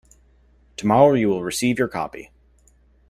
Tomorrow 0.77 1.13
you 1.13 1.29
will 1.29 1.43
receive 1.43 1.77
your 1.77 1.87
copy. 1.87 2.31